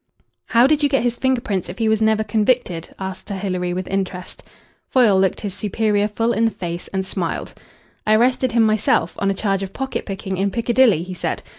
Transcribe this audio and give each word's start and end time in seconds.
"How 0.47 0.65
did 0.65 0.81
you 0.81 0.89
get 0.89 1.03
his 1.03 1.19
finger 1.19 1.41
prints 1.41 1.69
if 1.69 1.77
he 1.77 1.87
was 1.87 2.01
never 2.01 2.23
convicted?" 2.23 2.89
asked 2.97 3.27
Sir 3.29 3.35
Hilary 3.35 3.71
with 3.71 3.87
interest. 3.87 4.41
Foyle 4.89 5.19
looked 5.19 5.41
his 5.41 5.53
superior 5.53 6.07
full 6.07 6.33
in 6.33 6.45
the 6.45 6.49
face 6.49 6.87
and 6.87 7.05
smiled. 7.05 7.53
"I 8.03 8.15
arrested 8.15 8.53
him 8.53 8.63
myself, 8.63 9.15
on 9.19 9.29
a 9.29 9.35
charge 9.35 9.61
of 9.61 9.73
pocket 9.73 10.07
picking 10.07 10.37
in 10.37 10.49
Piccadilly," 10.49 11.03
he 11.03 11.13
said. 11.13 11.43